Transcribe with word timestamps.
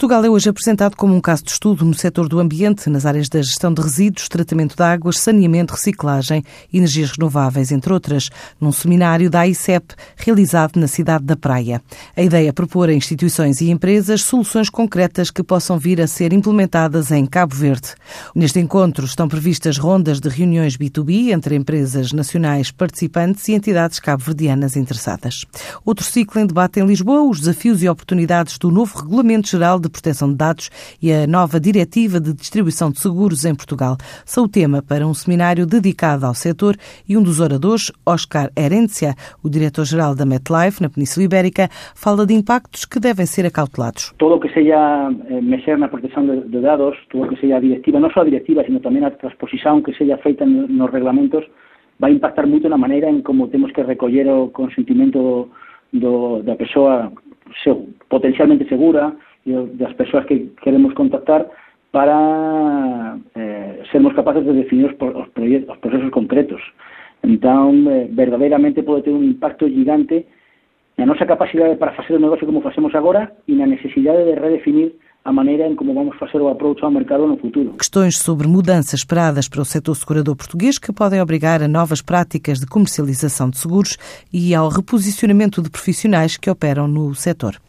Portugal 0.00 0.24
é 0.24 0.30
hoje 0.30 0.48
apresentado 0.48 0.96
como 0.96 1.14
um 1.14 1.20
caso 1.20 1.44
de 1.44 1.50
estudo 1.50 1.84
no 1.84 1.92
setor 1.92 2.26
do 2.26 2.40
ambiente, 2.40 2.88
nas 2.88 3.04
áreas 3.04 3.28
da 3.28 3.42
gestão 3.42 3.70
de 3.70 3.82
resíduos, 3.82 4.30
tratamento 4.30 4.74
de 4.74 4.82
águas, 4.82 5.18
saneamento, 5.18 5.74
reciclagem, 5.74 6.42
energias 6.72 7.10
renováveis, 7.10 7.70
entre 7.70 7.92
outras, 7.92 8.30
num 8.58 8.72
seminário 8.72 9.28
da 9.28 9.40
AICEP 9.40 9.94
realizado 10.16 10.80
na 10.80 10.88
cidade 10.88 11.26
da 11.26 11.36
Praia. 11.36 11.82
A 12.16 12.22
ideia 12.22 12.48
é 12.48 12.52
propor 12.52 12.88
a 12.88 12.94
instituições 12.94 13.60
e 13.60 13.68
empresas 13.68 14.22
soluções 14.22 14.70
concretas 14.70 15.30
que 15.30 15.42
possam 15.42 15.78
vir 15.78 16.00
a 16.00 16.06
ser 16.06 16.32
implementadas 16.32 17.10
em 17.10 17.26
Cabo 17.26 17.54
Verde. 17.54 17.92
Neste 18.34 18.58
encontro 18.58 19.04
estão 19.04 19.28
previstas 19.28 19.76
rondas 19.76 20.18
de 20.18 20.30
reuniões 20.30 20.78
B2B 20.78 21.30
entre 21.30 21.54
empresas 21.54 22.10
nacionais 22.10 22.70
participantes 22.70 23.46
e 23.48 23.52
entidades 23.52 24.00
cabo-verdianas 24.00 24.76
interessadas. 24.76 25.44
Outro 25.84 26.06
ciclo 26.06 26.40
em 26.40 26.46
debate 26.46 26.80
em 26.80 26.86
Lisboa, 26.86 27.28
os 27.28 27.40
desafios 27.40 27.82
e 27.82 27.88
oportunidades 27.90 28.56
do 28.56 28.70
novo 28.70 28.98
Regulamento 28.98 29.46
Geral 29.46 29.78
de 29.78 29.89
Proteção 29.90 30.30
de 30.30 30.36
Dados 30.36 30.70
e 31.02 31.12
a 31.12 31.26
nova 31.26 31.60
Diretiva 31.60 32.20
de 32.20 32.32
Distribuição 32.32 32.90
de 32.90 33.00
Seguros 33.00 33.44
em 33.44 33.54
Portugal. 33.54 33.96
São 34.24 34.44
o 34.44 34.48
tema 34.48 34.82
para 34.82 35.06
um 35.06 35.12
seminário 35.12 35.66
dedicado 35.66 36.24
ao 36.24 36.34
setor 36.34 36.76
e 37.08 37.16
um 37.16 37.22
dos 37.22 37.40
oradores, 37.40 37.92
Oscar 38.06 38.50
Herencia, 38.56 39.14
o 39.42 39.50
diretor-geral 39.50 40.14
da 40.14 40.24
MetLife, 40.24 40.82
na 40.82 40.88
Península 40.88 41.24
Ibérica, 41.24 41.68
fala 41.94 42.24
de 42.24 42.34
impactos 42.34 42.84
que 42.84 43.00
devem 43.00 43.26
ser 43.26 43.46
acautelados. 43.46 44.14
Todo 44.18 44.36
o 44.36 44.40
que 44.40 44.48
seja 44.52 45.10
eh, 45.28 45.40
mexer 45.40 45.76
na 45.76 45.88
proteção 45.88 46.24
de, 46.26 46.60
dados, 46.60 46.96
todo 47.10 47.24
o 47.24 47.28
que 47.28 47.40
seja 47.40 47.56
a 47.56 47.60
diretiva, 47.60 48.00
não 48.00 48.10
só 48.10 48.20
a 48.20 48.24
diretiva, 48.24 48.64
sino 48.64 48.80
também 48.80 49.04
a 49.04 49.10
transposição 49.10 49.82
que 49.82 49.92
seja 49.94 50.16
feita 50.18 50.46
nos 50.46 50.90
regulamentos, 50.90 51.44
vai 51.98 52.12
impactar 52.12 52.46
muito 52.46 52.68
na 52.68 52.78
maneira 52.78 53.10
em 53.10 53.20
como 53.20 53.48
temos 53.48 53.72
que 53.72 53.82
recolher 53.82 54.26
o 54.28 54.48
consentimento 54.48 55.48
do, 55.92 56.42
da 56.42 56.56
pessoa 56.56 57.12
potencialmente 58.08 58.68
segura, 58.68 59.12
de 59.44 59.68
las 59.78 59.94
personas 59.94 60.26
que 60.26 60.50
queremos 60.62 60.94
contactar 60.94 61.48
para 61.90 63.18
eh, 63.34 63.82
sermos 63.90 64.14
capaces 64.14 64.44
de 64.44 64.52
definir 64.52 64.86
os, 64.86 64.94
os, 65.00 65.28
os 65.68 65.78
procesos 65.78 66.10
concretos. 66.10 66.60
Entón, 67.22 67.86
eh, 67.88 68.08
verdadeiramente 68.10 68.82
pode 68.82 69.02
ter 69.02 69.12
un 69.12 69.24
impacto 69.24 69.68
gigante 69.68 70.24
na 70.96 71.04
nosa 71.04 71.26
capacidade 71.26 71.76
para 71.76 71.92
facer 71.92 72.14
o 72.16 72.20
negocio 72.20 72.46
como 72.46 72.62
facemos 72.62 72.94
agora 72.94 73.32
e 73.48 73.52
na 73.52 73.66
necesidade 73.66 74.24
de 74.24 74.34
redefinir 74.40 74.92
a 75.24 75.32
maneira 75.32 75.66
em 75.66 75.74
como 75.74 75.92
vamos 75.92 76.16
fazer 76.16 76.40
o 76.40 76.48
approach 76.48 76.82
ao 76.82 76.90
mercado 76.90 77.26
no 77.26 77.36
futuro. 77.36 77.74
Questões 77.76 78.16
sobre 78.16 78.48
mudanças 78.48 79.00
esperadas 79.00 79.48
para 79.48 79.60
o 79.60 79.64
setor 79.64 79.94
segurador 79.94 80.34
português 80.36 80.78
que 80.78 80.92
podem 80.92 81.20
obrigar 81.20 81.62
a 81.62 81.68
novas 81.68 82.00
práticas 82.00 82.58
de 82.58 82.66
comercialização 82.66 83.50
de 83.50 83.58
seguros 83.58 83.98
e 84.32 84.54
ao 84.54 84.68
reposicionamento 84.68 85.60
de 85.60 85.70
profissionais 85.70 86.38
que 86.38 86.48
operam 86.48 86.88
no 86.88 87.14
setor. 87.14 87.56